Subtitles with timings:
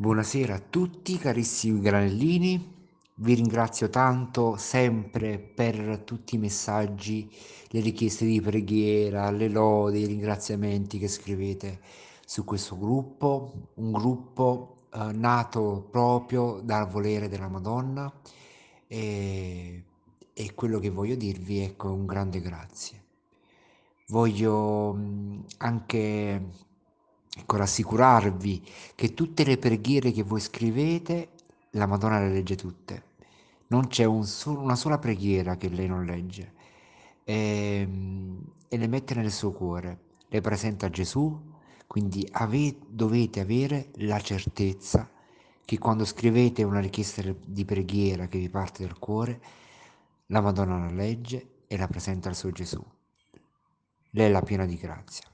[0.00, 2.72] Buonasera a tutti carissimi granellini,
[3.16, 7.28] vi ringrazio tanto sempre per tutti i messaggi,
[7.70, 11.80] le richieste di preghiera, le lodi, i ringraziamenti che scrivete
[12.24, 18.08] su questo gruppo, un gruppo eh, nato proprio dal volere della Madonna.
[18.86, 19.84] E,
[20.32, 23.02] e quello che voglio dirvi ecco un grande grazie.
[24.06, 24.96] Voglio
[25.56, 26.66] anche
[27.38, 31.30] ecco, rassicurarvi che tutte le preghiere che voi scrivete,
[31.70, 33.04] la Madonna le legge tutte.
[33.68, 36.52] Non c'è un solo, una sola preghiera che lei non legge
[37.24, 41.38] e, ehm, e le mette nel suo cuore, le presenta a Gesù,
[41.86, 45.08] quindi ave, dovete avere la certezza
[45.64, 49.40] che quando scrivete una richiesta di preghiera che vi parte dal cuore,
[50.26, 52.82] la Madonna la legge e la presenta al suo Gesù.
[54.10, 55.24] Lei è la piena di grazia.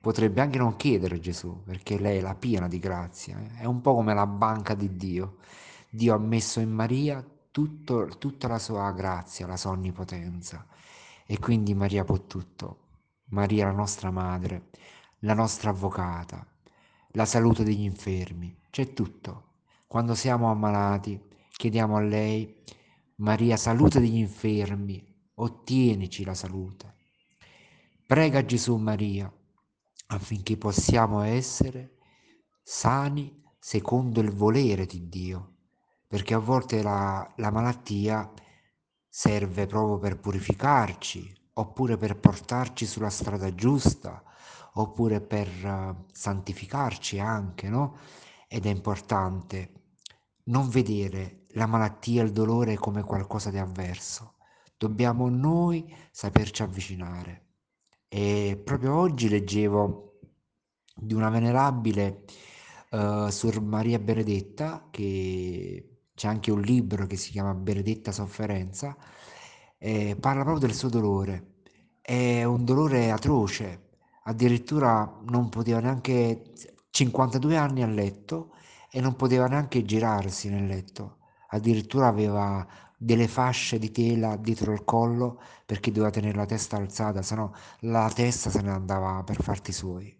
[0.00, 3.58] Potrebbe anche non chiedere Gesù, perché lei è la piena di grazia, eh.
[3.58, 5.36] è un po' come la banca di Dio.
[5.90, 10.66] Dio ha messo in Maria tutto, tutta la sua grazia, la sua onnipotenza.
[11.26, 12.88] E quindi Maria può tutto.
[13.26, 14.70] Maria la nostra madre,
[15.20, 16.46] la nostra avvocata,
[17.12, 19.48] la salute degli infermi, c'è tutto.
[19.86, 21.20] Quando siamo ammalati,
[21.52, 22.62] chiediamo a lei,
[23.16, 26.94] Maria, salute degli infermi, ottienici la salute.
[28.06, 29.30] Prega Gesù Maria
[30.12, 31.96] affinché possiamo essere
[32.62, 35.56] sani secondo il volere di Dio,
[36.06, 38.30] perché a volte la, la malattia
[39.08, 44.22] serve proprio per purificarci, oppure per portarci sulla strada giusta,
[44.74, 47.98] oppure per uh, santificarci anche, no?
[48.48, 49.72] Ed è importante
[50.44, 54.34] non vedere la malattia il dolore come qualcosa di avverso.
[54.76, 57.49] Dobbiamo noi saperci avvicinare.
[58.12, 60.18] E proprio oggi leggevo
[60.96, 62.24] di una venerabile
[62.90, 68.96] uh, Suor Maria Benedetta, che c'è anche un libro che si chiama Benedetta Sofferenza,
[69.78, 71.58] e parla proprio del suo dolore.
[72.00, 73.90] È un dolore atroce,
[74.24, 76.52] addirittura non poteva neanche
[76.90, 78.54] 52 anni a letto
[78.90, 81.18] e non poteva neanche girarsi nel letto,
[81.50, 82.66] addirittura aveva
[83.02, 87.54] delle fasce di tela dietro il collo perché doveva tenere la testa alzata, se no
[87.80, 90.14] la testa se ne andava per farti suoi.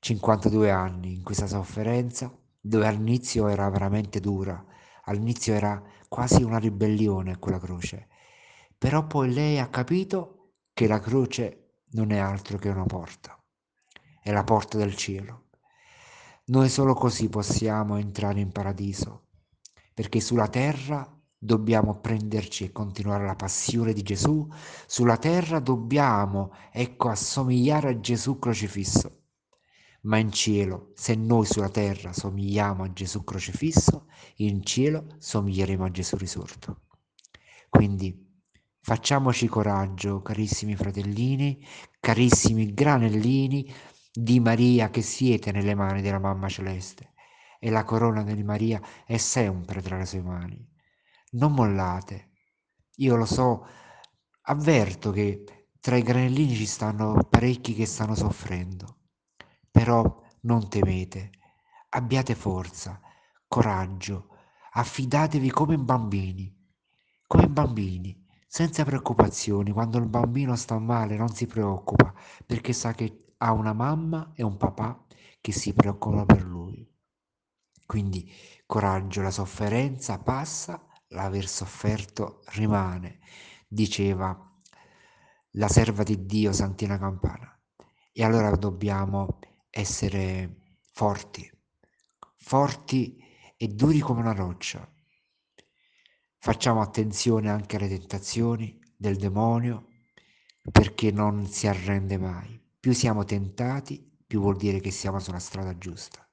[0.00, 4.64] 52 anni in questa sofferenza, dove all'inizio era veramente dura,
[5.04, 8.08] all'inizio era quasi una ribellione quella croce,
[8.76, 13.40] però poi lei ha capito che la croce non è altro che una porta,
[14.20, 15.50] è la porta del cielo.
[16.46, 19.28] Noi solo così possiamo entrare in paradiso,
[19.94, 21.08] perché sulla terra
[21.44, 24.46] dobbiamo prenderci e continuare la passione di Gesù,
[24.86, 29.22] sulla terra dobbiamo, ecco, assomigliare a Gesù crocifisso.
[30.02, 35.90] Ma in cielo, se noi sulla terra somigliamo a Gesù crocifisso, in cielo somiglieremo a
[35.90, 36.82] Gesù risorto.
[37.68, 38.40] Quindi
[38.80, 41.60] facciamoci coraggio, carissimi fratellini,
[41.98, 43.68] carissimi granellini
[44.12, 47.14] di Maria che siete nelle mani della Mamma Celeste
[47.58, 50.70] e la corona di Maria è sempre tra le sue mani
[51.32, 52.30] non mollate.
[52.96, 53.66] Io lo so,
[54.42, 58.98] avverto che tra i granellini ci stanno parecchi che stanno soffrendo,
[59.70, 61.30] però non temete,
[61.90, 63.00] abbiate forza,
[63.46, 64.28] coraggio,
[64.72, 66.54] affidatevi come bambini,
[67.26, 69.72] come bambini, senza preoccupazioni.
[69.72, 72.12] Quando il bambino sta male non si preoccupa
[72.44, 75.04] perché sa che ha una mamma e un papà
[75.40, 76.88] che si preoccupano per lui.
[77.86, 78.30] Quindi
[78.66, 83.20] coraggio, la sofferenza passa l'aver sofferto rimane,
[83.68, 84.50] diceva
[85.52, 87.48] la serva di Dio Santina Campana.
[88.12, 89.38] E allora dobbiamo
[89.70, 91.50] essere forti,
[92.36, 93.18] forti
[93.56, 94.86] e duri come una roccia.
[96.38, 99.88] Facciamo attenzione anche alle tentazioni del demonio
[100.70, 102.60] perché non si arrende mai.
[102.78, 106.26] Più siamo tentati, più vuol dire che siamo sulla strada giusta.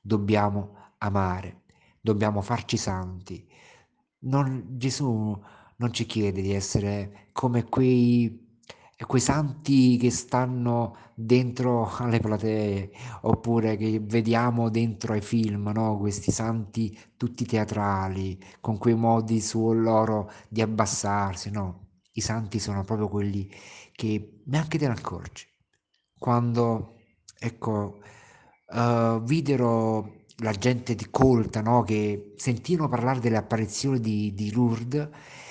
[0.00, 1.62] Dobbiamo amare,
[2.00, 3.48] dobbiamo farci santi,
[4.20, 5.40] non, Gesù
[5.76, 8.56] non ci chiede di essere come quei,
[9.06, 12.90] quei santi che stanno dentro alle platee
[13.22, 15.98] oppure che vediamo dentro ai film, no?
[15.98, 21.86] questi santi tutti teatrali con quei modi su loro di abbassarsi, no?
[22.12, 23.48] I santi sono proprio quelli
[23.92, 25.46] che neanche te ne accorgi.
[26.18, 26.96] Quando,
[27.38, 28.00] ecco,
[28.66, 31.82] uh, videro la gente di colta, no?
[31.82, 35.08] che sentivano parlare delle apparizioni di, di Lourdes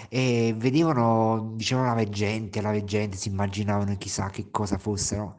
[0.09, 5.35] e vedevano, dicevano la veggente, la veggente, si immaginavano chissà che cosa fosse, no?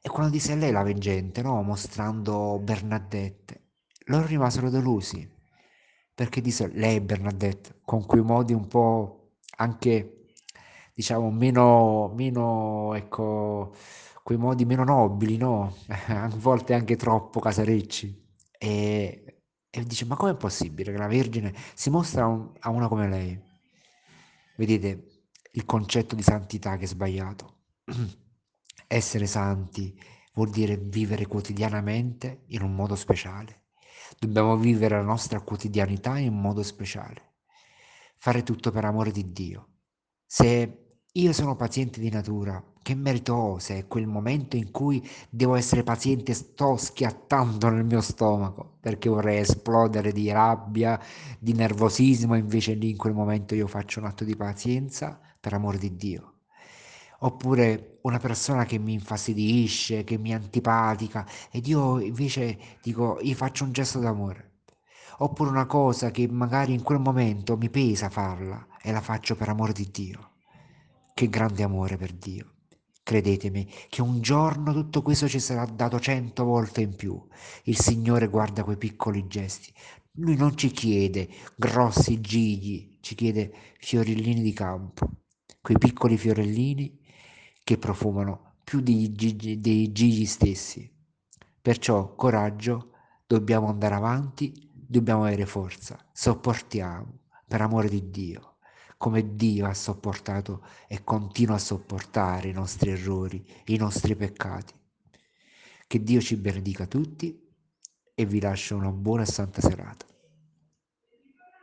[0.00, 1.62] E quando disse a lei la veggente, no?
[1.62, 3.62] mostrando Bernadette,
[4.06, 5.28] loro rimasero delusi
[6.14, 10.26] perché disse lei Bernadette con quei modi un po' anche
[10.94, 13.74] diciamo meno, meno ecco
[14.22, 15.74] quei modi meno nobili no
[16.08, 18.23] a volte anche troppo casarecci
[18.64, 23.08] e, e dice ma com'è possibile che la Vergine si mostra un, a una come
[23.08, 23.40] lei
[24.56, 27.62] vedete il concetto di santità che è sbagliato
[28.86, 29.98] essere santi
[30.34, 33.62] vuol dire vivere quotidianamente in un modo speciale
[34.18, 37.34] Dobbiamo vivere la nostra quotidianità in modo speciale.
[38.16, 39.68] Fare tutto per amore di Dio.
[40.24, 40.83] Se
[41.16, 45.54] io sono paziente di natura, che merito ho se è quel momento in cui devo
[45.54, 51.00] essere paziente e sto schiattando nel mio stomaco perché vorrei esplodere di rabbia,
[51.38, 55.78] di nervosismo, invece lì in quel momento io faccio un atto di pazienza per amore
[55.78, 56.30] di Dio
[57.20, 63.64] oppure una persona che mi infastidisce, che mi antipatica ed io invece dico, gli faccio
[63.64, 64.62] un gesto d'amore.
[65.18, 69.48] Oppure una cosa che magari in quel momento mi pesa farla e la faccio per
[69.48, 70.33] amore di Dio.
[71.16, 72.54] Che grande amore per Dio.
[73.04, 77.24] Credetemi che un giorno tutto questo ci sarà dato cento volte in più.
[77.64, 79.72] Il Signore guarda quei piccoli gesti.
[80.14, 85.08] Lui non ci chiede grossi gigli, ci chiede fiorellini di campo.
[85.60, 86.98] Quei piccoli fiorellini
[87.62, 90.92] che profumano più dei gigi, dei gigi stessi.
[91.62, 92.90] Perciò coraggio,
[93.24, 98.53] dobbiamo andare avanti, dobbiamo avere forza, sopportiamo per amore di Dio,
[99.04, 104.72] come Dio ha sopportato e continua a sopportare i nostri errori, i nostri peccati.
[105.86, 107.38] Che Dio ci benedica tutti
[108.14, 110.06] e vi lascio una buona e santa serata.